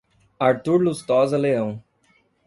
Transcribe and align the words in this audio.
Artur 0.39 0.81
Lustosa 0.81 1.37
Leao 1.37 1.79